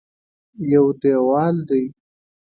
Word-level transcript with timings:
یو 0.71 0.85
دېوال 1.01 1.55
دی. 1.69 1.83